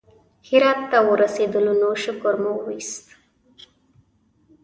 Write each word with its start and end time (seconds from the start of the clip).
هرات 0.49 0.79
ته 0.91 0.97
ورسېدلو 1.09 1.73
نو 1.81 1.89
شکر 2.03 2.33
مو 2.41 2.51
وایست. 2.63 3.05